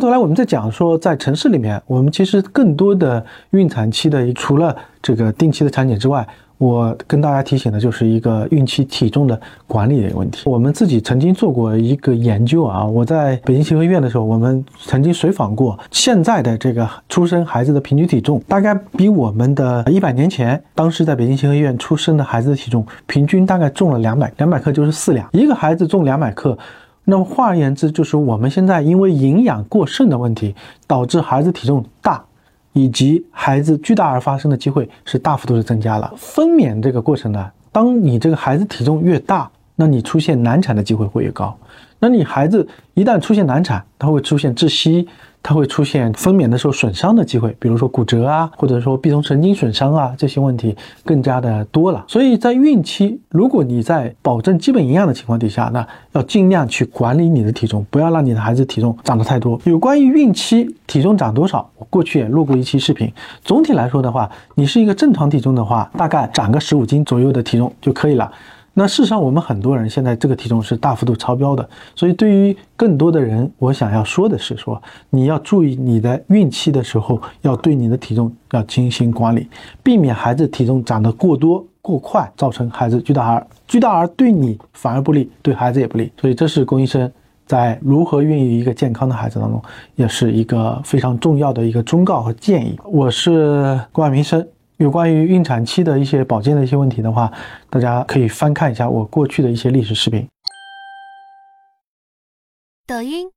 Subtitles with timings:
[0.00, 6.26] 过头来，我们在讲说，在城市里面，我们其实更多的孕产期的，除了这个定期的产检之外，
[6.56, 10.48] 我跟大家提醒的就是一个孕期体重的管理的一个问题。
[10.48, 26.56] 我们自己曾经做过一个研究啊，我在北京协和医院的时候，我们曾经随访过现在的这个出生孩子的平均体重，大概比我们的一百年前当时在北京协和医院出生的孩子的体重平均大概重了两百两百克，就是四两，一个孩子重两百克。
[27.04, 30.54] 那么换而言之，就是我们现在因为营养过剩的问题，
[30.86, 32.24] 导致孩子体重大，
[32.72, 36.12] 以及孩子巨大而发生的机会是大幅度的增加了。
[36.16, 41.56] 分娩这个过程呢，当你这个孩子体重越大，那你出现难产的机会会越高。
[41.98, 45.08] 那你孩子一旦出现难产，他会出现窒息。
[45.42, 52.04] 他会出现分娩的时候损伤的机会，比如说骨折啊，或者说臂中神经损伤啊，这些问题更加的多了。
[52.06, 59.58] 所以在孕期，如果你在保证基本营养的情况底下，那要尽量去管理你的体重，不要让你的孩子体重长得太多。
[59.64, 63.10] 有关于孕期体重长多少，我过去也录过一期视频。
[63.42, 68.30] 总体来说的话，你是一个正常体重的话，大概长个十五斤左右的体重就可以了。
[68.72, 79.48] 那事实上，我们很多人现在这个体重是大幅度超标的，所以对于更多的人，我想要说的是，说你要注意你的孕期的时候，要对你的体重要精心管理，
[79.82, 86.10] 避免孩子体重长得过多过快，造成孩子巨大儿，巨大儿对你反而不利，对孩子也不利。
[86.20, 87.10] 所以这是龚医生
[87.46, 89.60] 在如何孕育一个健康的孩子当中，
[89.96, 92.78] 也是一个非常重要的一个忠告和建议。
[92.84, 94.46] 我是郭万明生。
[94.80, 97.30] 有关于孕产期的一些保健的一些问题的话，
[97.68, 100.26] 大家可以翻看一下我过去的一些历史视频。
[102.86, 103.30] 抖音。